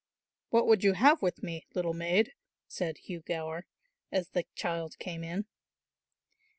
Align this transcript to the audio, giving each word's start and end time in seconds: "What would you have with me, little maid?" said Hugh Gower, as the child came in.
"What 0.49 0.65
would 0.65 0.83
you 0.83 0.93
have 0.93 1.21
with 1.21 1.43
me, 1.43 1.67
little 1.75 1.93
maid?" 1.93 2.33
said 2.67 2.97
Hugh 2.97 3.21
Gower, 3.21 3.67
as 4.11 4.29
the 4.29 4.47
child 4.55 4.97
came 4.97 5.23
in. 5.23 5.45